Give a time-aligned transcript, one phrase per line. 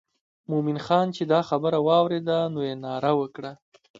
[0.49, 3.51] مومن خان چې دا خبره واورېده نو یې ناره وکړه.